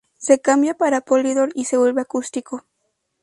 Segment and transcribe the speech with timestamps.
[0.17, 2.65] Se cambia para Polydor, y se vuelve acústico.